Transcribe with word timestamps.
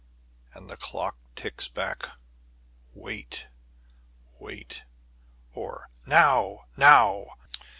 And 0.55 0.67
the 0.67 0.77
clock 0.77 1.15
ticks 1.35 1.67
back, 1.67 2.09
"Wait, 2.95 3.45
wait," 4.39 4.83
or 5.53 5.89
"Now, 6.07 6.65
now." 6.75 7.35